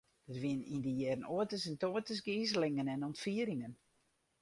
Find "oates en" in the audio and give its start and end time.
1.35-1.77